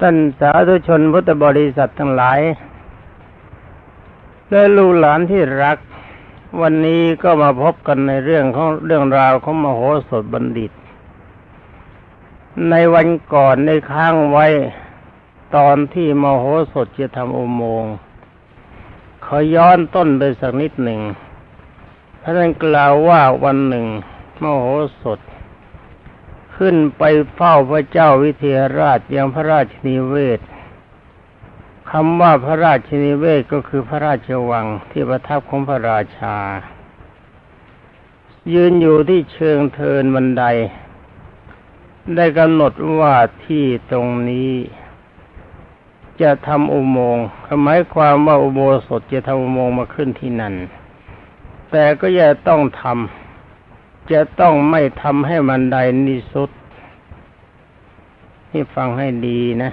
[0.00, 2.40] ท่านสาธุชนพุทธบริษัททั้งหลาย
[4.50, 5.78] และลูกหลานที่รัก
[6.60, 10.72] วันนี้ก็มาพบกันในเรื่องของเรื่องราวของมโหสถบัณฑิต
[12.70, 14.46] ในวันก่อนในค้างไว้
[15.56, 17.92] ตอนที่มโหสถจะทำอุโมงค์
[19.24, 21.00] ขอย้อนต้นไปสักนิดหนึ่ง
[22.22, 23.86] ท่านกล่าวว่าวันหนึ่ง
[24.42, 24.64] มโห
[25.02, 25.20] สถ
[26.56, 27.02] ขึ้นไป
[27.34, 30.40] เฝ้าพระเจ้าวิเทหราชยังพระราชนิเวศ
[31.90, 36.36] คำว่าพระราชนิเวศก็คือพระราชวังที่ประทับของพระราชา
[38.54, 40.44] ยืนอยู่ที่เชิงเทินบันได
[42.16, 43.14] ได้กำหนดว่า
[43.44, 44.52] ที่ตรงนี้
[46.22, 47.24] จะทำอุโมงค์
[47.62, 50.54] หมายความว่าอุโบสถจะทำอุโมงค์มาขึ้นที่นั่น
[51.70, 53.25] แต่ก็อย่าต้องทำ
[54.12, 56.50] จะต้องไม่ทำให้บันไดนิสุด
[58.50, 59.72] นี่ฟังให้ดีนะ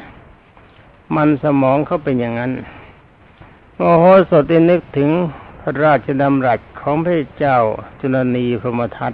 [1.15, 2.51] มันสมองเขาเป็นอย่างนั้น
[3.75, 5.09] โมโหสตินึกถึง
[5.59, 7.57] พระราชดำรัสของพระเจ้า
[7.99, 9.13] จุลนีพรมทัต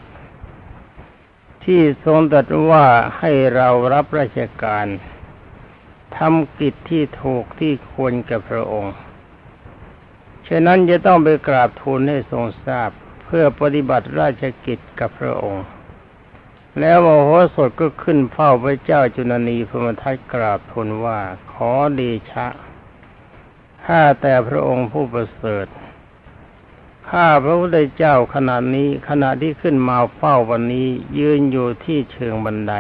[1.64, 2.86] ที่ทรงตรัสว่า
[3.20, 4.88] ให้เรารับราชการ
[6.18, 8.96] ทำกิจที่ถูกที่ควรกับพระองค์
[10.48, 12.92] ฉะนั้นจะต้องไปกราบทูลให้ทรงทราบ
[13.32, 15.66] เพื่อปฏิบัติราชกิจกับพระองค์
[16.80, 21.20] แล้วโมโหสถก็ขึ้นเฝ้าพระเจ้าจุนนีพมทัตกราบทูลว่า
[21.52, 22.48] ขอเดชะ
[23.86, 25.68] ข้าแต่พระองค์ผู้ประเสริฐ
[27.10, 30.88] ข้าพระพุทธเจ้าขณะนี้ขณะที่ขึ้นมาเฝ้าวันนี้
[31.20, 32.74] ยืนอยู่ที่เชิงบันได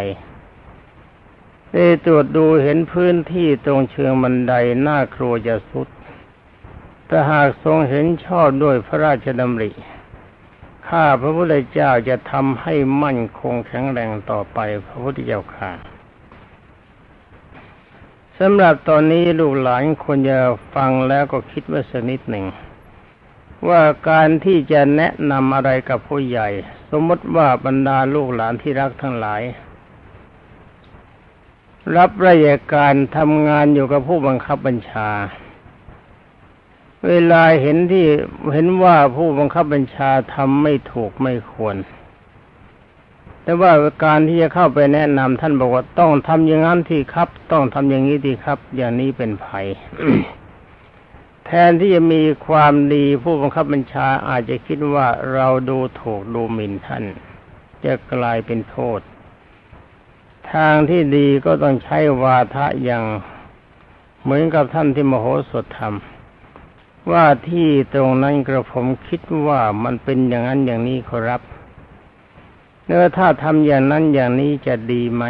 [1.73, 5.87] ได้ตรวจดูเห็นพื้นที่ตรงเชิงบันไดหน้าครัวจะสุด
[7.07, 9.71] แต่หากทรงเห็นชอบด้วยพระราชดำริ
[10.89, 15.71] ข้าพระพุทธเจ้าจะทำให้มั่นคงแข็งแรงต่อไปพระพุทธเจ้าค่ะ
[18.39, 20.39] สำหรับตอนนี้ลูกหลานควรจะ
[20.75, 22.45] ฟังแล้วก็คิดว่าสักนิดหนึ่ง
[23.69, 26.49] ว่าการที่จะแนะนำอะไรกับผู้ใหญ่
[26.91, 29.41] สมมติว่าบรรดาลูกหลานที่รักทั้งหลาย
[31.97, 35.09] รับราชการทำงานอยู่กับผู้บังคับบัญชา
[37.07, 38.05] เวลาเห็นที่
[38.53, 41.75] เห็นว่าผู้บังคับบัญชาทำไม่ถูกไม่ควร
[43.43, 43.71] แต่ว่า
[44.05, 49.67] การที่จะเข้าไปแนะนำท่านบอกว่าต้องทำอย่างนั้นที่ครับ ต้องทำอย่างนี้ที่ครับ อย่างนี้เป็นภัย
[51.45, 57.03] แทนที่จะมีความดีผู้บังคับบัญชาอาจจะคิดว่าเราดูถูกดูหมิ่นท่าน
[57.85, 58.99] จะกลายเป็นโทษ
[60.53, 63.03] ทางที่ดีก็ต้องใช้วาทะอย่าง
[64.23, 66.18] เหมือนกับท่านที่มโหสถทำ
[67.11, 71.41] ว่าที่ตรงนั้นกระผมคิดว่ามันเป็นอย่างนั้นอย่างนี้ขอรับ
[72.85, 75.23] เนื้อถ้าทำอย่างนั้นอย่างนี้จะดีไหม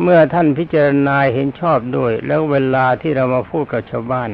[0.00, 4.30] เมื่อท่านพิจารณาเห็นชอบด้วย แล้วเวลาที่เรามาพูดกับชาวบ้าน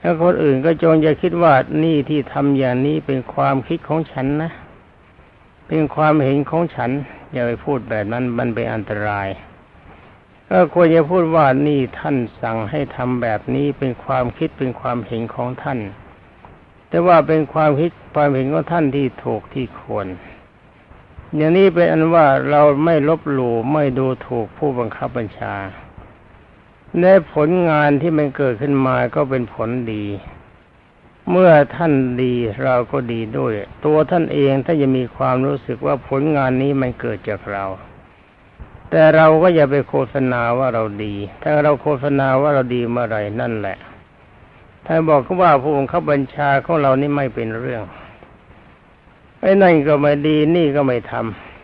[0.00, 4.50] แล้วคนอื่นก็จงจะคิดว่านี่ที่ทำอย่างนี้เป็นความคิดของฉันนะ
[5.68, 6.90] เป็นความเห็นของฉัน
[7.32, 9.28] อย่าไปพูดแบบนั้นมันเป็นอันตราย
[10.50, 15.78] ก็ควรจะพูดว่านี่ท่านสั่งให้ทำแบบนี้เป็นความคิดเป็นความเห็นของท่าน
[16.88, 20.06] แต่ว่าเป็นความคิดความเห็นของท่านที่ถูกที่ควร
[21.34, 25.54] อย่างนี้เป็นอันว่าเราไม่ลบหลู่ไม่ดูถูกผู้บังคับบัญชา
[27.00, 30.04] ในผลงานที่มันเกิดขึ้นมาก็เป็นผลดี
[31.30, 31.92] เมื่อท่าน
[32.22, 33.52] ดีเราก็ดีด้วย
[33.84, 37.64] ตัวท่านเองถ้าจะมีความรู้สึกว่าผลงานนี้มันเกิดจากเรา
[38.90, 43.76] แต่เราก็อย่าไปโฆษณาว่าเราดี ถ้าเราโฆษณาว่าเราดีเมื่อไรนั่นแหละ
[44.86, 47.84] ถ้านบอกว่าผู้บังคับบัญชาของเรานี่ไม่เป็นเรื่อง
[49.40, 51.12] ไอ้นั่นก็ไม่ดีนี่ก็ไม่ท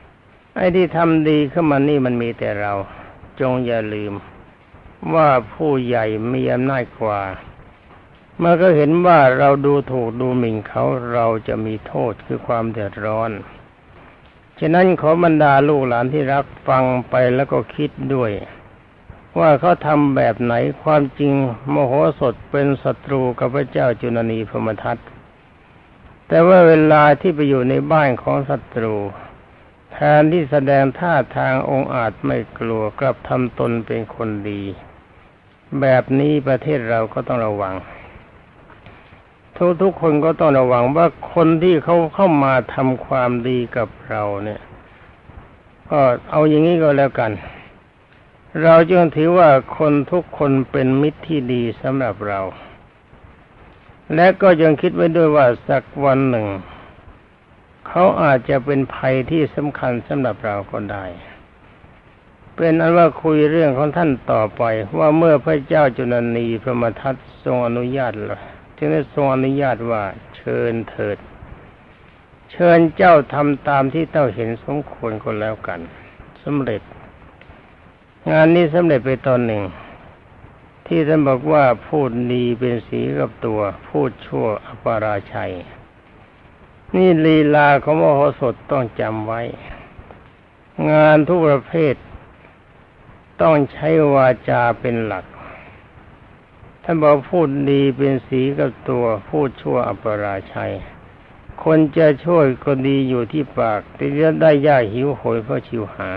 [0.03, 2.73] ำไอ้ที่ทำดีขึ้นมานี่มันมีแต่เรา
[3.41, 4.13] จงอย่าลืม
[5.15, 7.21] ว่าผู้ใหญ่มีอำนาจกว่า
[8.39, 13.31] เมื่อก็เห็นว่าเราดูถูกดูหมิ่นเขาเราจะมีโทษคือความเดือดร้อน
[14.65, 18.31] ฉะนั้นขอบรรดาลูกหลานที่รักฟังไปแล้วก็คิดด้วย
[19.39, 21.35] ว่าเขาทำแบบไหนความจริง
[21.71, 24.99] โมโหสดเป็นศัตรูกับพระเจ้าจุนนีพมทัต
[26.29, 28.95] แต่ว่าเวลาที่ไปอยู่ในบ้านของศัตรู
[29.93, 34.63] แทนที่แสดงท่าทางองอาจไม่กลัวกลับทำตนเป็นคนดี
[35.81, 37.75] แบบนี้ประเทศเราก็ต้องระวัง
[39.63, 44.61] ทุกทุกคนก็ต้องระวังว่าคนที่เขาเข้ามาทำความดีกับเราเนี่ย
[45.91, 46.01] ก็
[46.31, 47.33] เอาอย่างนี้ก็แล้วกัน
[48.63, 49.49] เราจึงถือว่า
[49.79, 52.41] คนทุกคนเป็นมิตรที่ดีสำหรับเรา
[54.15, 56.47] และก็ยังคิดไว้ด้วยว่าสักวันหนึ่ง
[57.89, 61.05] เขาอาจจะเป็นภัยที่สำคัญสำหรับเราก็ได้
[62.57, 64.63] เป็นอันว่าคุยเรื่องของท่านต่อไป
[64.99, 67.15] ว่าเมื่อพระเจ้าจุลนีพระมทัต
[67.45, 68.43] ทรงอนุญาตแล้ว
[68.85, 70.03] จึงได้ทรงอนุญาตว่า
[70.37, 71.19] เชิญเถิด
[72.53, 75.81] เชิญเจ้าทำตามที่เจ้าเห็นสมควรก็แล้วกัน
[76.43, 76.83] สำเร็จ
[78.31, 79.63] งานนี้สำเร็จไปตอนหนึ่ง
[80.87, 85.53] ที่ท่านบอกว่าพูดดีเป็นสีกับตัว พูดชั่วอปาราชัย
[86.95, 89.43] นี่ลีลาของมโหสถต้องจำไว้
[90.91, 91.95] งานทุกประเภท
[93.41, 95.25] ต้องใช้วาจาเป็นหลัก
[96.85, 100.73] ท่านบอกพูดดีเป็นสีกับตัว พูดชั่วอปราชัย
[101.63, 106.11] คนจะช่วยก็ดีอยู่ที่ปากแต่จะได้ยากหิวโหยเพราะชิวหา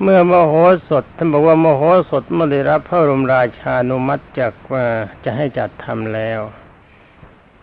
[0.00, 0.54] เมื่อมโห
[0.88, 4.84] สถท่านบอกว่ามโหสถเมื่อได้รับพระบรมราชานุมัติจากว่า
[5.24, 6.40] จะให้จัดทำแล้ว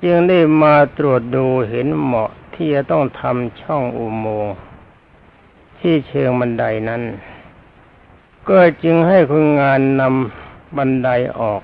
[0.03, 4.55] จึงได้มาตรวจดูเห็นเหมาะที่จะต้องทำช่องอุโมงค์
[5.79, 7.01] ที่เชิงบันไดนั้น
[8.49, 11.09] ก็จึงให้คนงานนำบันได
[11.39, 11.61] ออก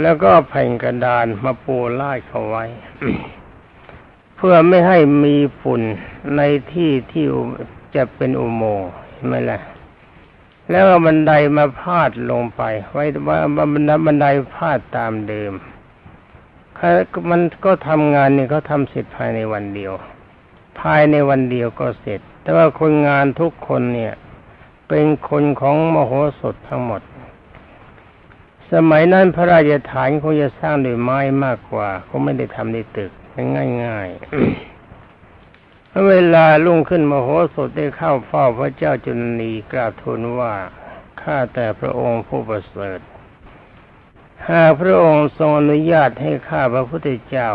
[0.00, 2.64] แล้วก็แผ่นกระดานมาปูลาดเขาไว้
[4.36, 5.82] เพื่อไม่ให้มีฝุ่น
[6.36, 6.40] ใน
[6.72, 7.26] ที่ที่
[7.94, 8.90] จะเป็นอุโมงค์
[9.26, 9.58] ไหมล่ะ
[10.70, 13.38] แล้วบันไดมาพาดลงไป ไว้ว่า
[13.72, 15.52] บันไดบันไดพาดตามเดิม
[17.30, 19.92] มันก็ทำงานนี่เขาทำเสร็จภายในวันเดียว
[20.80, 24.14] ภายในวันเดียวก็เสร็จ แต่ว่าคนงานทุกคนเนี่ย
[24.88, 27.02] เป็นคนของมโหสถทั้งหมด
[28.72, 33.10] สมัยนั้นพระราชฐานคงจะสร้างด้วยไม้มากกว่าเขาไม่ได้ทำในตึก
[33.84, 40.54] ง่ายๆเวลาลุ่งขึ้นมโหสถได้เข้าเฝ้าพระเจ้าจุลนีกราบทูลว่า
[41.20, 43.00] ข้าแต่พระองค์ผู้ประเสริฐ
[44.50, 47.50] หากพระองค์ทรงอนุญาตให้ข้าพระพุทธเจ้า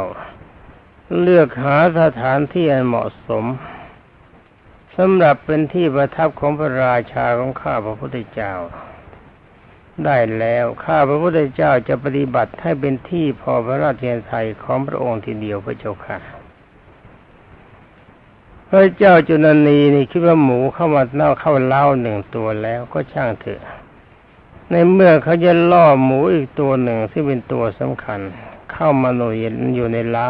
[1.22, 3.46] เลือกหาสถานที่อันเหมาะสม
[5.02, 8.54] สำหรับเป็นที่ประทับของพระราชาของข้าพระพุทธเจ้า
[10.06, 16.18] ได้แล้วข้าพระพุทธเจ้าจะปฏิบัติให้เป็นที่พอพระราชยไทยของพระองค์ทีเดียวพระเจ้าค่ะ
[18.70, 23.62] พระเจ้าจุลนีนี่คิดว่าหมูเข้ามาเน่าเข้าเล้าหนึ่งตัวแล้วก็ช่างเถอะ
[24.72, 28.20] ในเมื่อเขาจะล่อหมูอีกตัวหนึ่งที่เป็นตัวสำคัญ
[28.72, 29.34] เข้ามาหน่วย
[29.76, 30.28] อยู่ในเล้า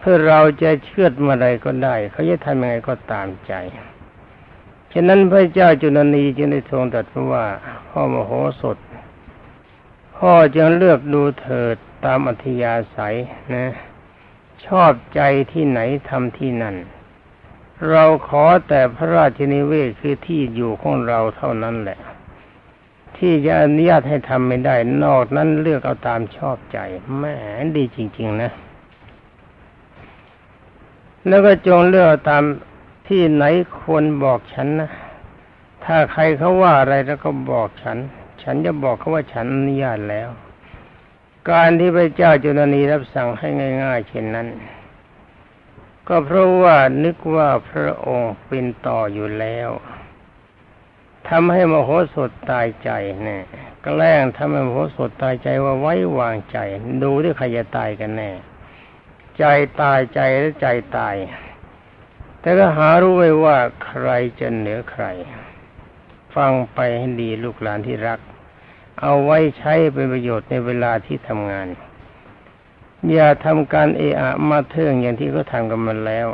[0.00, 3.52] เพื่อเราจะเชื่อดเมื่อไรก็ได้ เขาจะทำยังไงก็ตามใจ
[4.92, 7.44] ฉะนั้นพระเจ้าจุลนีจึงได้ทรงตรัสว่า
[7.88, 8.78] พ่อมโหสถ
[10.16, 13.16] พ่อจึงเลือกดูเถิดตามอัธยาศัย
[13.54, 13.66] นะ
[14.66, 15.20] ชอบใจ
[15.52, 16.76] ที่ไหนทำที่นั่น
[17.88, 21.98] เราขอแต่พระราชนิเวศคือที่อยู่ของเราเท่านั้นแหละ
[23.16, 26.78] ที่จะอนุญาตให้ทำไม่ได้ นอกนั้นเลือกเอาตามชอบใจ
[27.16, 27.24] แหม
[27.76, 28.50] ดีจริง ๆ นะ
[31.28, 32.44] แล้วก็จงเลือกตาม
[33.08, 33.44] ที่ไหน
[33.80, 34.90] ควรบอกฉันนะ
[35.84, 37.98] ถ้าใครเขาว่าอะไรแล้วก็บอกฉัน
[38.42, 40.28] ฉันจะบอกเขาว่าฉันอนุญาตแล้ว
[41.50, 43.48] การที่พระเจ้าจุลนีรับสั่งให้
[43.84, 44.48] ง่าย ๆ เช่นนั้น
[46.08, 49.70] ก็เพราะว่านึกว่าพระองค์เป็นต่ออยู่แล้ว
[51.28, 52.90] ทำให้มโหสถตายใจ
[53.22, 53.44] เนี่ย
[53.82, 56.58] แกล้งทำให้มโหสถตายใจว่าไว้วางใจ
[57.02, 58.30] ดูที่ใครจะตายกันแน่
[59.40, 59.46] ใจ
[59.80, 60.66] ตายใจและใจ
[60.96, 61.16] ตาย
[62.40, 64.08] แต่ก็หารู้ไว้ว่าใคร
[64.40, 65.04] จะเหนือใคร
[66.34, 68.20] ฟังไปให้ดีลูกหลานที่รัก
[69.00, 71.68] เอาไว้ใช้เป็นประโยชน์ในเวลาที่ทำงาน
[73.12, 76.28] อย่าทำการเอะอะมาเทิงอย่างที่เขาทำกันมาแล้ว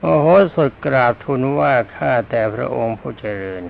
[0.00, 3.62] โอ้โหสดกราบทูลว่าข้าแต่พระองค์ผู้เจริญ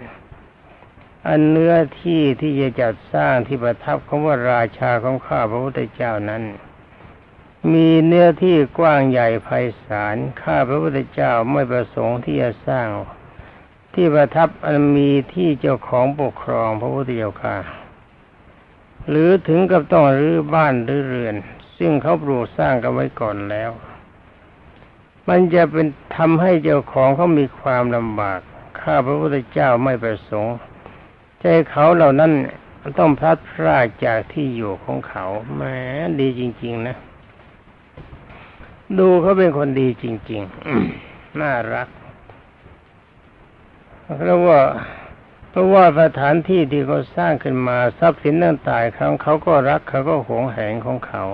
[1.26, 6.42] อันเนื้อที่ที่จะจัดสร้างที่ประทับของว่าราชาของข้าพระพุทธเจ้านั้น
[7.72, 9.48] มีเนื้อที่กว้างใหญ่ไพ
[9.84, 12.88] ศาล ข้าพระพุทธเจ้าไม่ประสงค์ที่จะสร้าง
[13.94, 17.56] ที่ประทับอันมีที่เจ้าของปกครองพระพุทธเจ้าค่ะ
[19.08, 21.36] หรือถึงกับต้องรื้อบ้านหรือเรือน
[21.78, 23.70] ซึ่งเขาปลูกสร้างกันไว้ก่อนแล้ว
[25.28, 28.40] มันจะเป็นทำให้เจ้าของเขามีความลำบาก
[28.80, 30.54] ข้าพระพุทธเจ้าไม่ประสงค์
[31.40, 32.32] ใจเขาเหล่านั้น
[32.98, 35.62] ต้องพลัดพรากจากที่อยู่ของเขาแหม
[36.20, 36.96] ดีจริง ๆ นะ
[38.98, 41.88] ดูเขาเป็นคนดีจริงๆ น่ารัก
[44.18, 44.60] เพราะว่า
[45.50, 51.24] เพราะว่าสถานที่ที่เขาสร้างขึ้นมาทรัพย์สินต่างๆเขาเขาก็รักเขาก็หวงแหนของเขา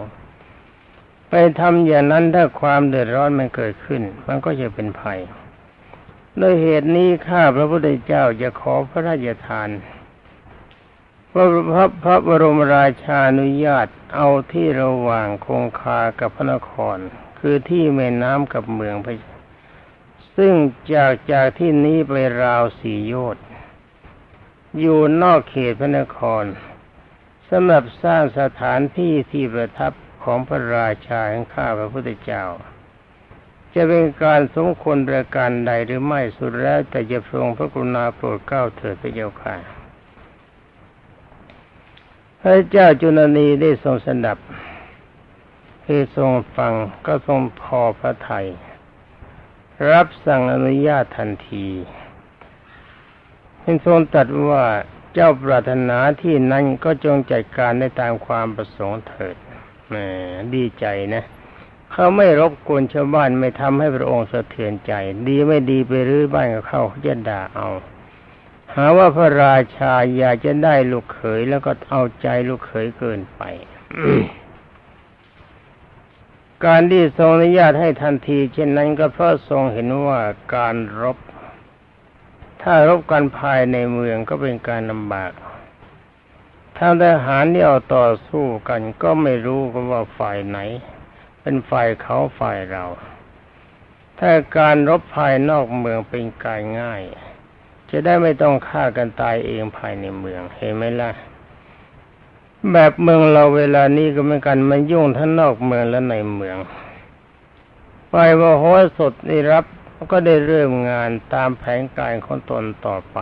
[1.28, 5.20] ไปทำอย่างนั้นถ้าความเดือดร้อนมันเกิดขึ้น มันก็จะเป็นภัย
[6.40, 9.68] ด้วยเหตุนี้ข้าพระพุทธเจ้าจะขอพระราชทาน
[11.32, 16.98] พระพระพระบรมราชานุญาตเอาที่ระหว่างคงคากับพระนคร
[17.40, 19.08] คือที่แม่น้ำกับเมืองพ
[20.36, 20.52] ซึ่ง
[20.94, 23.44] จากจากที่นี้ไปราวสี่โยชน์
[24.78, 26.44] อยู่นอกเขตพระนคร
[27.48, 29.92] สำหรับสร้างสถานที่ที่ประทับ
[30.24, 32.44] ของพระราชาแห่งข้าพระพุทธเจ้า
[33.74, 39.56] จะเป็นการสมควรประการใดหรือไม่สุดแล้วแต่จะทรงพระกรุณาโปรดเกล้าเถิดพระเจ้าค่ะ
[42.40, 44.38] พระเจ้าจุลนีได้ทรงสดับ
[45.92, 46.74] คือทรงฟัง
[47.06, 48.46] ก็ทรงพอพระทยัย
[49.92, 51.66] รับสั่งอนุญาตทันที
[53.60, 54.64] เป็นทรงตรัสว่า
[55.14, 59.36] เจ้าปรารถนาที่นั้นก็จงจัดการได้ตามความประสงค์เถิด
[59.88, 59.94] แหม
[60.54, 61.24] ดีใจนะ
[61.92, 64.92] เขาไม่รบกวนชาวบ้านไม่ทำให้พระองค์สะเทือนใจ
[65.28, 67.68] ดีไม่ดีไปรื้อบ้านกับเขาเขาจะด่าเอา
[68.74, 73.42] หาว่าพระราชาอยากจะได้ลูกเขยแล้วก็เอาใจลูกเขยเกินไป
[76.66, 80.20] การที่ทรงอนุญาตให้ทันที เช่นนั้นก็เพราะทรงเห็นว่า
[80.54, 81.18] การรบ
[82.62, 85.32] ถ้ารบกันภายในเมืองก็เป็นการลำบาก
[86.76, 90.58] ทาทหารที่เอาต่อสู้กันก็ไม่รู้กันว่าฝ่ายไหน
[91.40, 92.84] เป็นฝ่ายเขาฝ่ายเรา
[94.18, 97.02] ถ้าการรบภายนอกเมืองเป็นการง่าย
[97.90, 101.10] จะได้ไม่ต้องฆ่ากันตายเองภายในเมืองเห็นไหมล่ะ
[102.72, 106.56] แบบเมืองเราเวลานี้ก็เหมือนกันมันยุ่งทั้งนอกเมืองและในเมือง
[108.10, 108.64] ฝ่ายว่าโห
[108.98, 109.64] สดได้รับ
[110.12, 113.18] ก็ได้เริ่มงานตามแผนการของตนต่อไป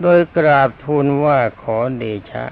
[0.00, 2.46] โดยกราบทูลว่าขอเดชะ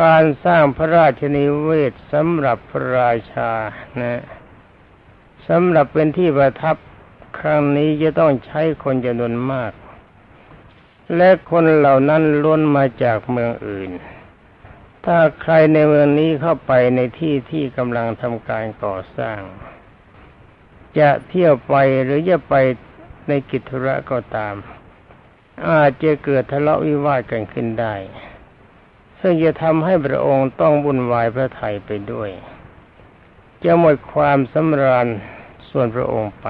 [0.00, 3.50] การสร้างพระราชนิเวศสำหรับพระราชา
[4.00, 4.22] นะ
[5.48, 6.76] สำหรับเป็นที่ประทับ
[7.38, 9.72] ครั้งนี้จะต้องใช้คนจำนวนมาก
[11.16, 13.90] และคนเหล่านั้นล้นมาจากเมืองอื่น
[15.04, 19.40] ถ้าใครในเมืองนี้เข้าไปในที่ที่กำลังทำการก่อสร้าง
[20.98, 22.54] จะเที่ยวไปหรือจะไป
[23.28, 24.54] ในกิจธุระก็ตาม
[25.68, 27.94] อาจจะเกิดทะเลาะวิวาทกันขึ้นได้
[29.20, 32.30] ซึ่งจะทำให้พระองค์ต้องบุญวายพระไทยไปด้วย
[33.64, 35.06] จะหมดความสำราญ
[35.70, 36.46] ส่วนพระองค์ไป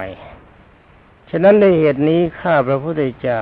[1.31, 3.41] ฉะนั้นในเหตุนี้ข้าพระพุทธเจ้า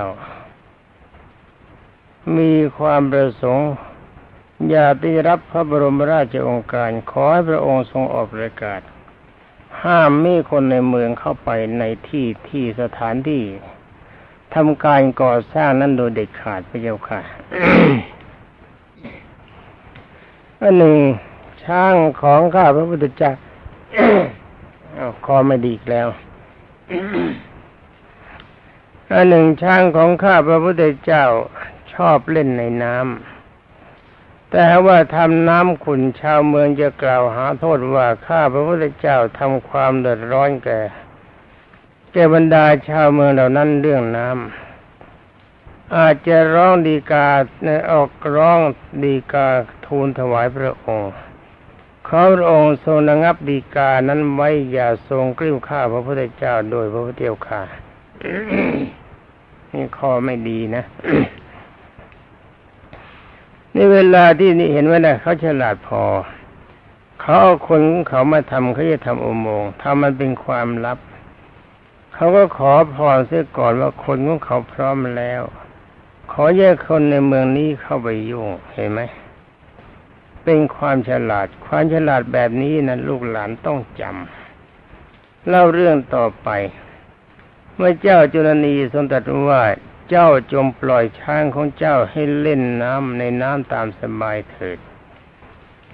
[2.37, 3.71] มีความประสงค์
[4.71, 8.81] อยากได้รับพระบรมราชโองการ ขอให้พระองค์ทรงออกประกาศ
[9.83, 13.45] ห้ามไมีคนในเมืองเข้าไปในที่ที่สถานที่
[14.55, 17.21] ทำการก่อสร้างนั้นโดยเด็ดขาดพระเจ้าค่ะ
[20.63, 20.97] อันหนึ่ง
[21.65, 23.33] ช่างของข้าพระพุทธเจ้า
[25.25, 26.09] คอไม่ดีแล้ว
[29.15, 31.25] อันหนึ่งช่างของข้าพระพุทธเจ้า
[31.95, 40.81] ชอบเล่นในน้ำแต่ว่าทำน้ำขุนชาวเมืองจะกล่าวหาโทษว่าข้าพระพุทธเจ้าทำความเดือดร้อนแก่
[42.13, 47.29] แก่บรรดาชาวเมืองเหล่านั้นเรื่องน้ำอาจจะร้องดีกา
[47.93, 48.59] ออกร้อง
[49.05, 49.47] ดีกา
[49.87, 51.13] ทูลถวายพระองค์
[52.09, 57.63] ขอพระองค์ทรงระงับดีกานั้นไว้อย่าทรงกลิ้วข้าพระพุทธเจ้าโดยพระพุทธเจ้าค่ะ
[59.73, 60.85] นี่คอไม่ดีนะ
[63.75, 66.03] นี่เวลาที่นี่เห็นไหมนะเขาฉลาดพอ
[67.21, 70.99] เขาเอาคนของเขามาทำเขาจะทำอุโมงค์ทำมันเป็นความลับ
[72.15, 75.43] เขาก็ขอพรเสียก่อนว่าคนของเขาพร้อมแล้ว
[76.33, 79.01] ขอแยกคนในเมืองนี้เข้าไปยุ่งเห็นไหม
[80.45, 86.49] เป็นความฉลาด ความฉลาดแบบนี้นะลูกหลานต้องจำเล่าเรื่องต่อไป
[87.77, 89.63] เมื่อเจ้าจุลนีทรงตรัสว่า
[90.11, 94.79] เจ้าจงปล่อยช้างของเจ้าให้เล่นน้ำในน้ำตามสบายเถิด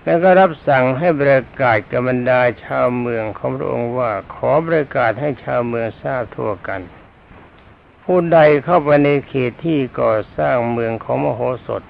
[0.03, 6.81] แล้วก็รับสั่งให้ประกาศกับบรรดาชาวเมืองของพระองค์ว่าขอประกาศให้ชาวเมืองทราบทั่วกัน
[8.05, 11.83] ผู้ใดเข้าไปในเขตที่ก่อสร้างเมืองของมโหสถ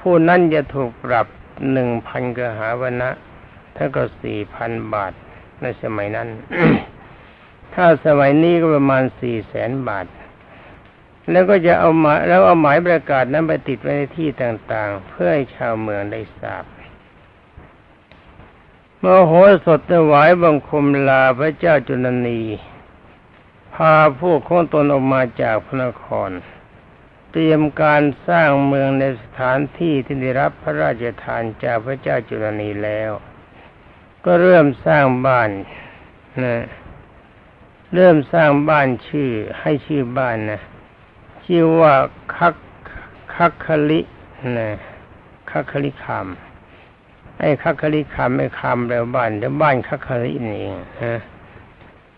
[0.00, 1.26] ผู้นั้นจะถูกปรับ
[1.72, 3.10] หนึ่งพันกหาวนะ
[3.76, 5.12] ถ้าก็สี่พันบาท
[5.62, 6.28] ในสมัยนั้น
[7.74, 10.06] ถ้าสมัยนี้ก็ประมาณสี่แสนบาท
[11.30, 16.64] แล้วก็จะเอาหมายแล้วเอาหมายประกาศนั้นไปติดไว้ในที่ต่างๆ เพื่อให้ชาวเมืองได้ทราบ
[19.02, 19.32] มโห
[19.66, 22.42] สถถวายบังคมลาพระเจ้าจุลนี
[23.74, 26.30] พาพวกของตนออกมาจากพระนคร
[27.30, 33.10] เตรียมการสร้างเมืองในสถานที่ที่ได้รับพระราชทานจากพระเจ้าจุลนีแล้ว
[34.24, 35.50] ก็เริ่มสร้างบ้าน
[36.44, 36.56] นะ
[37.94, 40.60] เริ่มสร้างบ้านชื่อให้ชื่อบ้านนะ
[41.44, 41.94] ชื่อว่า
[42.36, 42.54] คัก
[43.34, 44.00] คักคลิ
[44.58, 44.70] นะ
[45.50, 46.26] คักคลิคาม
[47.38, 51.20] ไอ้คัคคลิคำไม่คำแล้วบ้านเดี๋ยวบ้านคัคคลินี่เองฮะ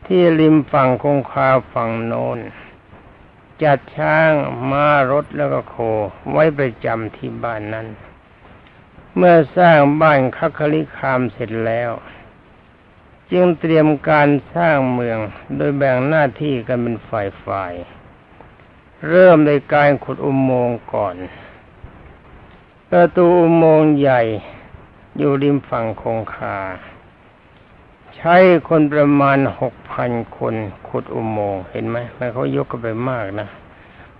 [0.07, 2.39] ที่ริมฝั่งคงคาฝั่งโน้น
[3.63, 4.31] จัดช้าง
[4.71, 5.77] ม้ารถแล้วก็โค
[6.31, 7.87] ไว้ประจำที่บ้านนั้น
[9.17, 11.91] เมื่อสร้างบ้านคัคลิคามเสร็จแล้ว
[13.33, 15.19] จึงเตรียมการสร้างเมือง
[15.57, 17.96] โดยแบ่งหน้าที่กันเป็นฝ่ายๆ
[19.09, 21.17] เริ่มในการขุดอุโมงค์ก่อน
[22.91, 24.23] ประตูอุโมงค์ใหญ่
[25.19, 26.57] อยู่ริมฝั่งคงคา
[28.17, 28.37] ใช้
[28.69, 30.55] คนประมาณหกพันคน
[30.89, 33.49] ขุดอุโมงค์เห็นไหมมันเขายกกันไปมากนะ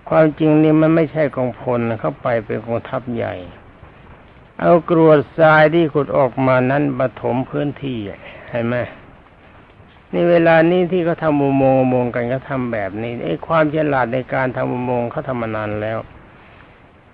[0.09, 3.33] ความจริงนี่มันไม่ใช่กองพลเข้าไปเป็นกองทัพใหญ่
[4.59, 7.97] เอากรวดทรายที่ขุดออกมานั้นมาถมพื้นที่
[8.49, 8.75] เห็นไหม
[10.13, 15.99] นี่เวลานี้ที่เขาทำอุโมงค์อุโมงค์กันก็ทำแบบนี้ไอ้ความฉลาดในการทำอุโมงค์เขาทำมานานแล้ว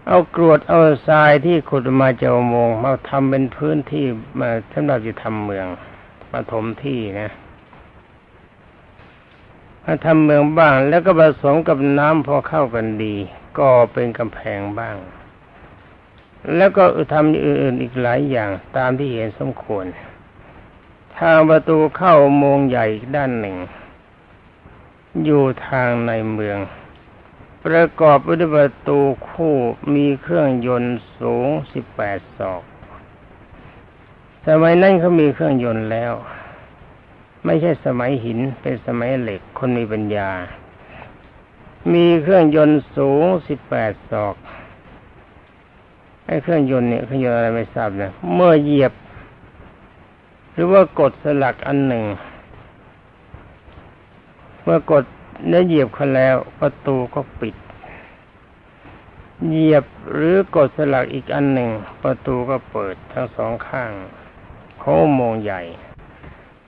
[0.08, 4.06] เอากรวดเอาทรายที่ขุดมาจากอุโมงค์มาทำเป็นพื้นที่
[4.40, 5.68] มาสำหรับจะทำเมือง
[6.32, 7.32] มาถมที่นะ
[9.84, 13.16] มาทำเมืองบ้าง แล้วก็ผสมกับน้ำพอเข้ากันดี
[13.58, 14.96] ก็เป็นกำแพงบ้าง
[16.56, 16.84] แล้วก็
[17.14, 19.86] ทำอื่นๆอีกหลายอย่างตามที่เห็นสมควร
[21.20, 23.58] ทางประตูเข้าโมงใหญ่ด้านหนึ่ง
[25.26, 26.58] อยู่ทางในเมือง
[27.66, 29.56] ประกอบด้วยประตูคู่
[29.96, 32.64] มีเครื่องยนต์สูงสิบแปดศอก
[34.48, 36.14] สมัยนั้นเขามีเครื่องยนต์แล้ว
[37.46, 40.30] ไม่ใช่สมัยหินเป็นสมัยเหล็กคนมีปัญญา
[41.94, 44.36] มีเครื่องยนต์สูงสิบแปดศอก
[46.26, 48.94] ไอ้เครื่องยนต์เนี่ยเครื่องยนต์อะไรไม่ทราบนะเมื่อเหยียบ
[50.54, 52.06] หรือว่ากดสลักอันหนึ่ง
[54.64, 55.04] เมื่อกด
[55.50, 57.56] แล้เหยียบเขาแล้ว ประตูก็ปิด
[59.50, 61.70] เหยียบหรือกดสลักอีกอันหนึ่ง
[62.04, 63.92] ประตูก็เปิดทั้งสองข้าง
[64.80, 65.62] โค้งโมงใหญ่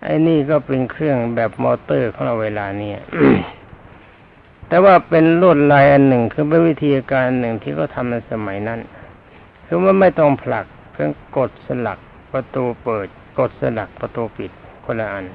[0.03, 2.91] ไอ้นี่ก็เป็นเครื่องแบบมอเตอร์ของเราเวลานี้
[4.67, 8.79] แต่ว่าเป็นลวดลายอันหนึ่งคือเป็นวิธีการหนึ่งที่เขาทำในสมัยนั้น
[9.65, 11.99] คือว่าไม่ต้องผลักเพียงกดสลัก
[12.31, 14.51] ประตูเปิด กดสลักประตูปิด
[14.85, 15.25] คนละอัน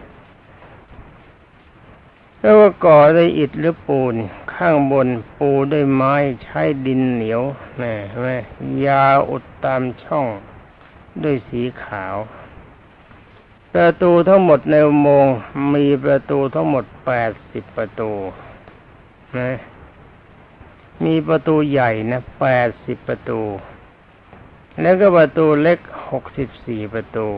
[2.40, 4.14] แล้วก็ก่อด้วยอิฐหรือปูน
[4.54, 5.08] ข้างบน
[5.38, 7.42] ปูด้วยไม้ใช้ดินเหนียว
[7.82, 8.30] นะใช่ไหม
[8.86, 10.26] ยาอุดตามช่อง
[11.22, 12.16] ด้วยสีขาว
[13.72, 15.26] ประตูทั้งหมดในโมง
[15.74, 18.12] มีประตูทั้งหมดแปดสิบประตู
[19.38, 19.50] นะ
[21.04, 23.40] มีประตูใหญ่นะแปดสิบประตู
[24.80, 25.78] แล้วก็ประตูเล็ก
[26.10, 27.28] หกสิบสี่ประตู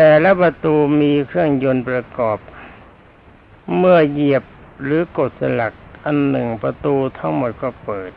[0.00, 2.38] แต่ละประตูมีเครื่องยนต์ประกอบ
[3.76, 4.44] เมื่อเหยียบ
[4.82, 5.72] หรือกดสลัก
[6.04, 8.12] อันหนึ่งประตูทั้งหมดก็เปิด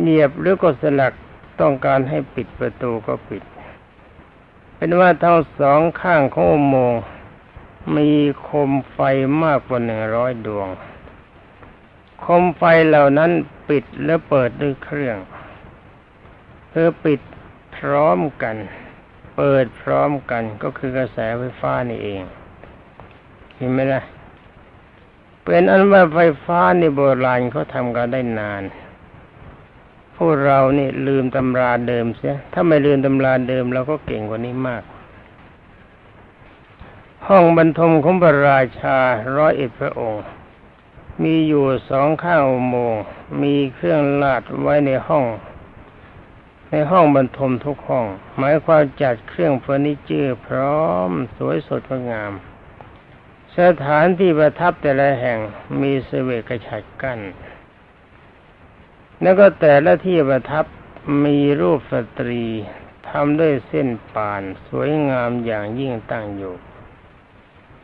[0.00, 1.12] เหยียบหรือกดสลัก
[1.60, 3.42] ต้องการให้ปิดประตูก็ปิด
[4.76, 7.02] เป็นว่าทั้งสองข้างของอุโมงค์
[7.96, 8.98] มีโคมไฟ
[9.44, 10.68] มากกว่าหนึ่งร้อยดวง
[12.20, 13.30] โคมไฟเหล่านั้น
[13.68, 15.16] ปิดและเปิดด้วยเครื่อง
[16.68, 17.20] เพื่อปิด
[17.76, 18.56] พร้อมกัน
[19.36, 22.22] เปิดพร้อมกันก็คือกระแสไฟฟ้านี่เอง
[23.56, 24.02] เห็นไหมล่ะ
[25.44, 28.62] เป็นอันว่าไฟฟ้าในโบราณเขาทำกันได้นาน
[30.16, 34.82] พวกเรานี่ลืมตำราเดิมเสีย ถ้าไม่ลืมตำราเดิมเราก็เก่งกว่านี้มาก
[37.28, 38.98] ห้องบรรทมของพระราชา
[39.36, 40.24] ร้อยเอ็ดพระองค์
[41.22, 42.94] มีอยู่สองข้างอุโมง
[43.42, 45.24] มีเครื่องลาดไว้ในห้อง
[46.76, 48.06] ในห้องบรรทมทุกห้อง
[48.38, 52.32] หมายความจัดเครื่องเฟอร์นิเจอร์พร้อมสวยสดงดงาม
[53.58, 55.38] สถานที่ประทับแต่ละแห่ง
[55.80, 57.20] มีเสวกระฉัดกั้น
[59.22, 60.64] แล้วก็แต่ละที่ประทับ
[61.24, 62.44] มีรูปสตรี
[63.08, 66.54] ทำด้วยเส้นป่านสวยงามอย่างยิ่งตั้งอยู่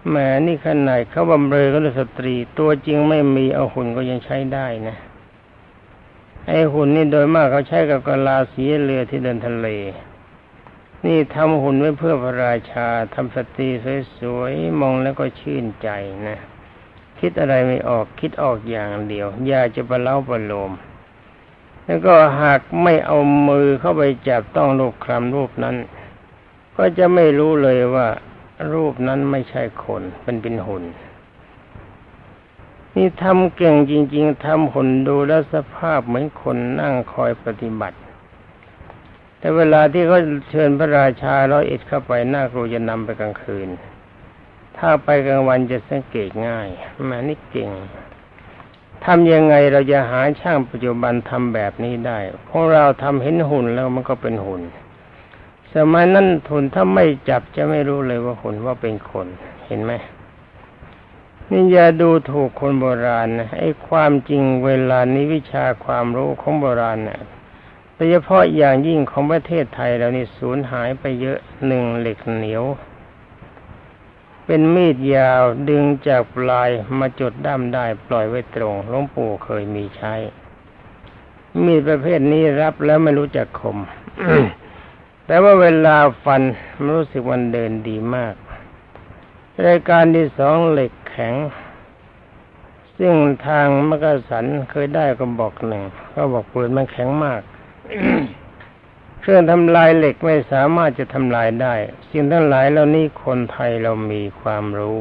[0.08, 4.96] แหมนี่ขนาดเขาบำเรอก็ด้วยสตรี ตัวจริงไม่มีเอาหุ่นก็ยังใช้ได้นะ
[6.52, 9.68] ไอ้หุ่นนี่โดยมากเขาใช้กับกะลาสีเรือที่เดินทะเล
[11.06, 13.68] นี่ทำหุ่นไว้เพื่อพระราชาทำสตรี
[14.18, 15.88] สวยๆ มองแล้วก็ชื่นใจ
[16.26, 16.38] นะ
[17.20, 20.72] คิดอะไรไม่ออกคิดออกอย่างเดียว อยากจะประเล้าประโลม
[21.84, 25.76] แล้วก็หากไม่เอามือเข้าไปจับต้องรูปคลำรูปนั้น
[26.76, 28.08] ก็จะไม่รู้เลยว่า
[28.72, 30.84] รูปนั้นไม่ใช่คนเป็นเป็นหุ่น
[33.02, 37.98] นี่ทำเก่งจริง ๆทำหุ่นดูแล้วสภาพเหมือนคนนั่งคอยปฏิบัติ
[39.38, 43.68] แต่เวลาที่เขาเชิญพระราชาร้อยเอ็ดเข้าไปหน้ากรูจะนำไปกลางคืน
[44.78, 46.68] ถ้าไปกลางวันจะสังเกตง่าย
[47.06, 47.70] แม่นี่เก่ง
[49.04, 54.62] ทำยังไงเราจะหาช่างปัจจุบันทำแบบนี้ได้ เพวกเราทำเห็นหุ่นแล้วมันก็เป็นหุ่น
[55.74, 59.26] สมัยนั้นทุนถ้าไม่จับจะไม่รู้เลยว่าหุ่นว่าเป็นคน
[59.66, 59.92] เห็นไหม
[61.52, 67.20] นี่อย่าดูถูกคนโบราณนะไอ้ความจริงเวลานี้วิชาความรู้ของโบราณนะ่ย
[67.94, 72.64] โดยเฉพาะอย่างยิ่งของประเทศไทยเรานี่สูญหายไปเยอะหนึ่งเหล็กเหนียว
[74.46, 80.14] เป็นมีดยาวดึงจากปลายมาจดด้ามได้ปล่อยไว้ตรงหลวงปู่เคยมีใช้
[81.64, 83.78] มีดประเภทนี้รับแล้วไม่รู้จักคม
[85.26, 86.42] แต่ว่าเวลาฟัน
[86.74, 88.34] มันรู้สึกมันเดินดีมาก
[89.66, 91.34] รายการที่สองเหล็ก ข็ง
[92.98, 93.14] ซึ่ง
[93.46, 97.40] ทางมักสันเคยได้ก็บอกหนึ่งเขาบอกปืนมันแข็งมาก
[99.20, 101.74] เครื่องทำลายเหล็กไม่สามารถจะทำลายได้
[102.08, 105.00] สิ่งทั้งหลายเหล่านี้คนไทยเรามีความรู้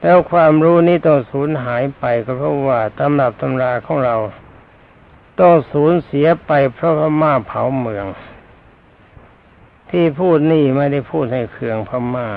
[0.00, 4.16] แล้วความรู้นี้ต้องสูญหายไปก็เพราะว่าตำรับตำราของเรา
[5.40, 8.06] ต้องสูญเสียไปเพราะพม่าเผาเมือง
[9.90, 12.28] ที่พูดนี่ไม่ได้พูดให้เคืองพม่า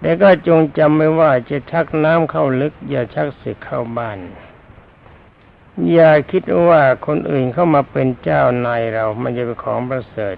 [0.00, 4.18] แต่ก็จงจำไว้ว่าจะชักน้ำเข้าลึก อย่าชักศึกเข้าบ้าน
[5.92, 10.36] อย่าคิดว่าคนอื่นเข้ามาเป็นเจ้านายเรา มันจะเป็นของประเสริฐ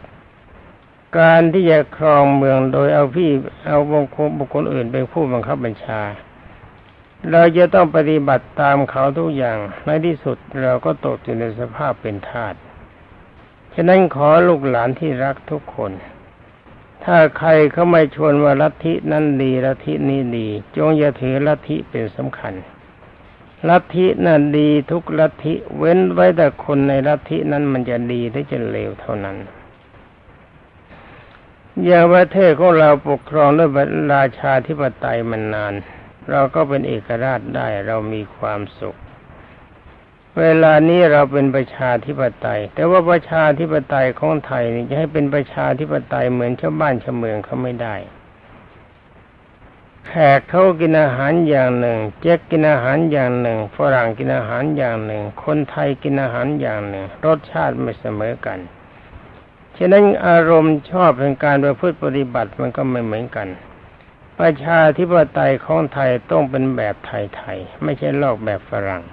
[1.19, 3.31] การที่จะครองเมืองโดยเอาพี่
[3.67, 6.01] เอาบุคคลบุคคลอื่นเป็นผู้บังคับบัญชา
[7.31, 12.55] เราจะต้องปฏิบัติตามเขาทุกอย่าง ในที่สุดเราก็ตกอยู่ในสภาพเป็นทาส
[13.75, 15.93] ฉะนั้นขอลูกหลานที่รักทุกคน
[17.05, 22.55] ถ้าใครเขาไม่ชวนว่าลัทธินั้นดีลัทธินี้ดี จงอย่าถือลัทธิเป็นสำคัญ
[23.69, 29.37] ลัทธินั้นดีทุกลัทธิเว้นไว้แต่คนในลัทธินั้นมันจะดีหรือจะเลวเท่านั้น
[31.85, 33.71] อย่างประเทศของเราปกครองด้วย
[34.15, 35.75] ราชาธิปไตยมันนาน
[36.31, 38.97] เราก็เป็นเอกราชได้เรามีความสุข
[40.41, 47.97] เวลานี้เราเป็นประชาธิปไตย แต่ว่าประชาธิปไตยของไทยนี่จะให้เป็นประชาธิปไตยเหมือนชาวบ้านชาวเมืองเขาไม่ได้
[50.07, 58.59] แขกเขากินอาหารอย่างหนึ่งเจ๊กกินอาหารอย่างหนึ่งฝรั่งกินอาหารอย่างหนึ่ง คนไทยกินอาหารอย่างหนึ่ง รสชาติไม่เสมอกัน
[59.77, 63.49] ฉะนั้นอารมณ์ชอบเป็นการประพฤติปฏิบัติมันก็ไม่เหมือนกัน
[64.39, 69.05] ประชาธิปไตยของไทยต้องเป็นแบบไทยๆไม่ใช่ลอกแบบฝรั่ง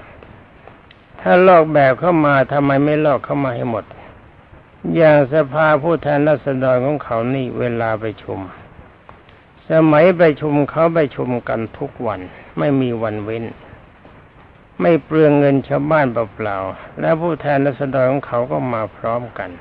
[1.22, 3.86] ถ้าลอกแบบเข้ามาทำไมไม่ลอกเข้ามาให้หมด
[4.96, 8.40] อย่างสภาผู้แทนรัษฎรของเขานี่เวลาไปชุม
[9.72, 12.22] สมัยไปชุมเขาไปชุมกันทุกวัน
[12.58, 13.46] ไม่มีวันเว้น
[14.82, 19.52] ไม่เปลืองเงินชาวบ้านเปล่าๆและผู้แทนรัษฎรของเขาก็มาพร้อมกัน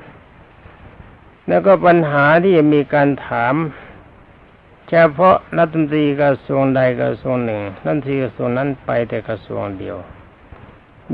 [1.47, 3.55] แล้วก็ปัญหาที่จะมีการถาม
[4.89, 9.97] เฉพาะรัฐมนตรีกระทรวงใดกระทรวงหนึ่งรัฐมนตรีกระทรวงนั้นไปแต่กระทรวงเดียว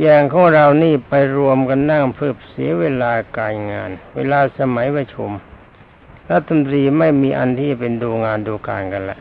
[0.02, 5.32] อย่างของเรานี่ไปรวมกันนั่งเพื่อเสียเวลาการงาน เวลาสมัยประชุม
[6.32, 9.20] รัฐมนตรีไม่มีอันที่เป็นดูงานดูการกันแหละ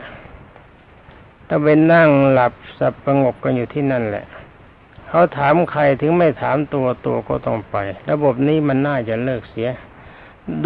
[1.48, 4.24] ถ้าเป็นนั่งหลับสับประงกกันอยู่ที่นั่นแหละ
[5.08, 7.76] เขาถามใครถึงไม่ถามตัวตัวก็ต้องไป
[8.10, 9.70] ระบบนี้มันน่าจะเลิกเสีย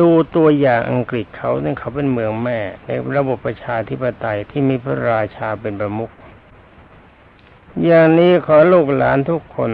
[0.01, 6.11] ดูตัวอย่างอังกฤษเขาเนี่ยเขาเป็นเมืองแม่ในระบบประชาธิปไตยที่มีพระราชาเป็นประมุข
[7.85, 9.73] อย่างนี้ขอลูกหลานทุกคน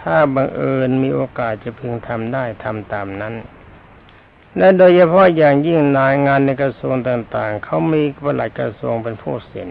[0.00, 3.34] ถ้าบังเอิญมีโอกาสจะพึงทำได้ทำตามนั้น
[4.58, 9.68] และโดยเฉพาะอย่างยิ่งนายงานในกระทรวงต่าง ๆ เขามีปลัดกระทรวงเป็นผู้เซ็น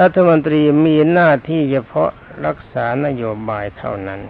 [0.00, 2.10] รัฐมนตรีมีหน้าที่เฉพาะ
[2.46, 4.20] รักษานโยบายเท่านั้น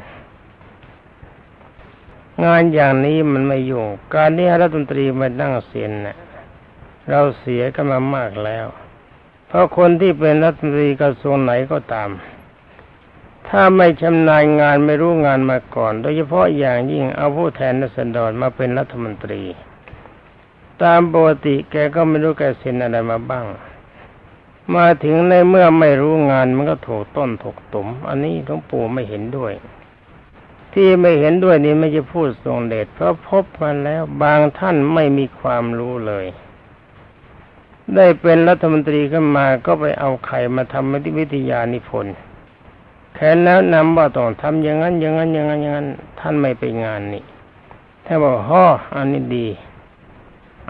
[2.44, 6.16] งานอย่างนี้มันไม่ยุ่งการที่รัฐมนตรีมานั่งเซ็นเนะ่ย
[7.11, 8.66] เราเสียกันมามากแล้ว
[9.57, 12.11] ราะคนที่เป็นรัฐมนตรีกระทรวงไหนก็ตาม
[13.49, 19.42] ถ้าไม่ชำนาญงานไม่รู้งานมาก่อน โดยเฉพาะอย่างยิ่งเอาผู้แทนรัศดรมาเป็นรัฐมนตรี
[20.83, 23.47] ตามปกติแกก็ไม่รู้แกเซ็นอะไรมาบ้าง
[24.75, 29.53] มาถึงในเมื่อไม่รู้งานมันก็ถูกต้นถกตุ่มอันนี้หลวงปู่ไม่เห็นด้วย
[30.73, 36.27] ที่ไม่เห็นด้วยนี่ไม่จะพูดทรงเดชเพราะพบมาแล้วบางท่านไม่มีความรู้เลย
[37.94, 42.14] ได้เป็นรัฐมนตรีขึ้นมาก็ไปเอาไข่มาทำวิทยานิพนธ์
[43.14, 45.88] แค่แล้วนำว่าต้องทำอย่างนั้น อย่างนั้นอย่างนั้นอย่างนั้น
[46.20, 47.25] ท่านไม่ไปงานนี่
[48.05, 49.46] ท่านบอกฮ่ออันนี้ดี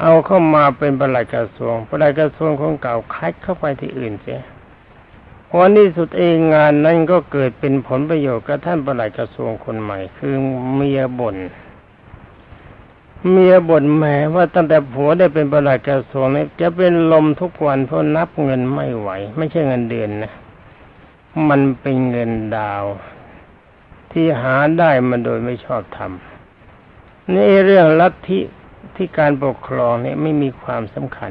[0.00, 4.42] เอาเข้ามาเป็นประหลัดกระทรวงประหลัดกระทรวงของเก่าคัดเข้าไปที่อื่นเสีย
[5.59, 10.35] วันที่สุดเองงานนั้นก็เกิดเป็นผลประโยชน์กับท่านประหลัดกระทรวงคนใหม่ คือ
[10.74, 11.37] เมียบ่น
[13.30, 20.32] เมียบ่นแหมว่าตั้งแต่ผัวได้เป็นประหลัดกระทรวงเนี้จะเป็นลมทุกวันเพราะนับเงินไม่ไหว ไม่ใช่เงินเดือนนะ
[21.48, 22.84] มันเป็นเงินดาว
[24.12, 28.40] ที่หาได้มาโดยไม่ชอบทำนี่เรื่องลัทธิ
[28.96, 31.30] ที่การปกครองเนี่ยไม่มีความสำคัญ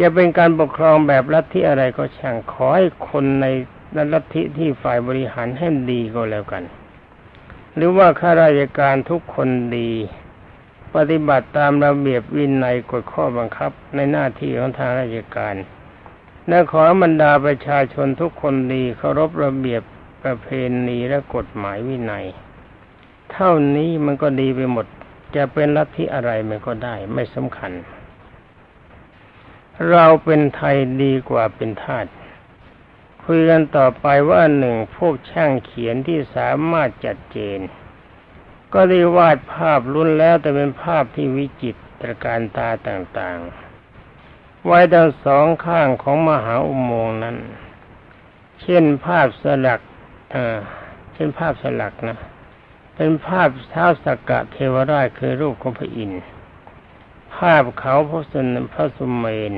[0.00, 3.46] จะเป็นการปกครองแบบลัทธิอะไรก็ช่างขอให้คนใน
[4.12, 6.64] ลัทธิที่ฝ่ายบริหารให้ดีก็แล้วกัน
[7.74, 9.90] หรือว่าข้าราชการทุกคนดี
[10.96, 15.54] ปฏิบัติตามระเบียบวินัยกฎข้อบังคับในหน้าที่ของทางราชการ
[16.48, 19.82] และขอบรรดาประชาชนทุกคนดีเคารพระเบียบ
[20.22, 20.48] ประเพ
[20.88, 22.26] ณีและกฎหมายวินัย
[23.32, 24.86] เท่านี้มันก็ดีไปหมด
[25.36, 27.72] จะเป็นลัทธิอะไรมันก็ได้ไม่สำคัญ
[29.90, 32.06] เราเป็นไทยดีกว่าเป็นทาส
[33.24, 37.60] คุยกันต่อไปว่าหนึ่งพวกช่างเขียนที่สามารถจัดเจน
[38.78, 47.36] ก็ได้วาดภาพรุ่นแล้วแต่เป็นภาพที่วิจิตรการตาต่างๆ ไว้ทั้งสองข้างของมหาอุโมงค์นั้น
[48.62, 49.80] เช่นภาพสลัก
[51.14, 52.18] เช่นภาพสลักนะ
[52.94, 56.22] เป็นภาพเท้าสักกะเทวราชคือรูปของพระอินทร์
[57.36, 59.52] ภาพเขาพระสุนพระสุเมน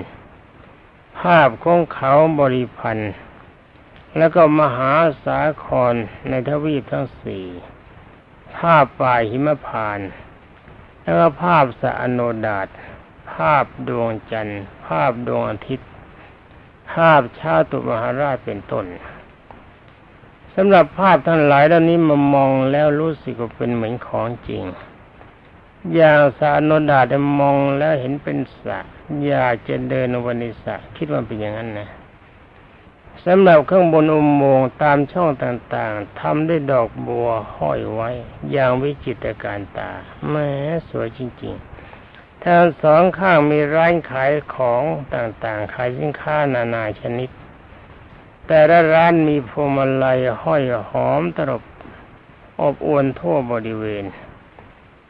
[1.20, 3.12] ภาพของเขาบริพันธ์
[4.16, 4.92] แล้วก็มหา
[5.24, 5.94] สาคร
[6.28, 7.46] ในทวีปทั้งสี่
[8.56, 10.00] ภาพป่าหิมพาน
[11.02, 12.68] แล้วก็ภาพสะอโนดาต
[13.32, 15.88] ภาพดวงจันทร์ ภาพดวงอาทิตย์
[16.92, 18.86] ภาพชาตุมหาราชเป็นต้น
[20.54, 24.64] สำหรับภาพทั้งหลายเหล่านี้มามองแล้วรู้สึกว่าเป็นเหมือนของจริง
[25.94, 28.80] อย่างสานดาได้มองแล้วเห็นเป็นสระ
[29.26, 31.88] อยากจะเดินวันนิสระคิดว่าเป็นอย่างนั้นนะ
[33.26, 38.10] สำหรับข้างบนอุโมงค์ตามช่องต่างๆทำด้วยดอกบัวห้อยไว้
[38.50, 39.90] อย่างวิจิตรการตา
[40.30, 40.50] แม้
[40.88, 44.82] สวยจริงๆทางสองข้างมีร้านขายของ
[45.14, 47.30] ต่างๆ ขายสินค้านานาชนิด
[48.46, 51.62] แต่ละร้านมีพวงมาลัยห้อยหอมตรบ
[52.62, 54.04] อบอวนทั่วบริเวณ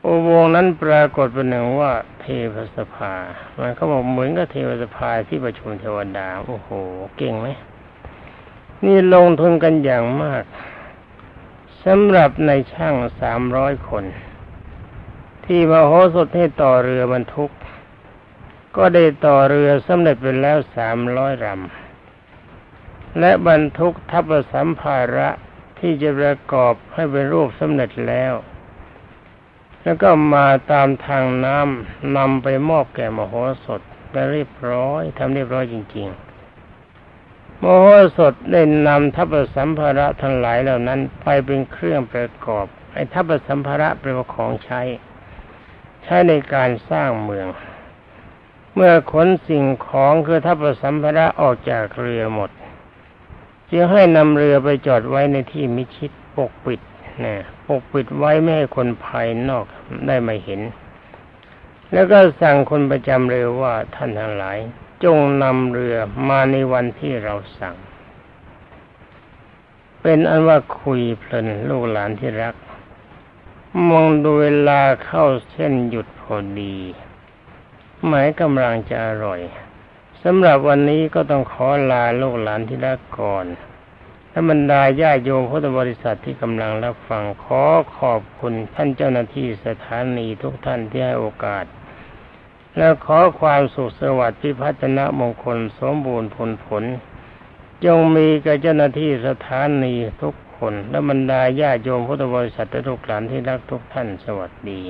[0.05, 3.13] อุโมงนั้นปรากฏเป็นหนึ่งว่าเทพสภา
[3.59, 6.69] มันเขาบอกเหมือนกับเทพสภาที่ประชุมเทวดา โอ้โห
[7.17, 7.49] เก่งไหม
[8.85, 10.45] นี่ลงทุนกันอย่างมาก
[11.85, 14.05] สำหรับในช่างสามร้อยคน
[15.45, 17.53] ที่มโหสถให้ต่อเรือบรรทุก
[18.77, 25.29] ก็ได้ต่อเรือสำเร็จไปแล้วสามร้อยลำและบรรทุกทัพสัมภาระ
[25.79, 28.35] ที่จะประกอบให้เป็นรูปสำเร็จแล้ว
[29.83, 33.81] แล้วก็มาตามทางน้ำนำไปมอบแก่มโหสถ
[34.13, 36.28] ได้เรียบร้อยทำเรียบร้อยจริง ๆ
[37.61, 44.81] โมโหสถได้นำทัพสัมภาระทั้งหลายเหล่านั้น ไปเป็นเครื่องประกอบ ไอ้ทัพสัมภาระเป็นของใช้
[46.05, 47.47] ใช้ในการสร้างเมือง
[48.75, 52.51] เมื่อขนสิ่งของคือทัพสัมภาระออกจากเรือหมด
[53.71, 56.81] จึงให้นำเรือไปจอดไว้ในที่มิชิดปกปิด
[57.25, 57.35] นะ
[57.67, 59.65] ปกปิดไว้ไม่ให้คนภายนอก
[60.07, 60.61] ได้มาเห็น
[61.93, 64.59] แล้วก็สั่งคนประจำเรือว่าท่านทั้งหลาย
[65.05, 65.97] จงนำเรือ
[66.29, 67.77] มาในวันที่เราสั่ง
[70.03, 72.55] เป็นอันว่าคุยเพลินลูกหลานที่รัก
[73.89, 76.77] มองดูเวลาเข้าเส้นหยุดพอดี
[78.07, 79.41] หมายกำลังจะอร่อย
[80.23, 83.47] สำหรับวันนี้ก็ต้องขอลาลูกหลานที่รักก่อน
[84.31, 87.63] และบรรดาญาโยมพุทธบริษัทที่กำลังรับฟังขอ
[87.99, 91.65] ขอบคุณท่านเจ้าหน้าที่สถานีทุกท่านที่ให้โอกาส
[92.79, 96.85] และขอความสุขสวัสดิ์พิพัฒนมงคลสมบูรณ์ผลผล
[97.85, 104.81] จงมีกับเจ้าหน้าที่สถานีทุกคน และบรรดาญาโยมพุทธบริษัททุกหลานที่รักทุกท่านสวัสดี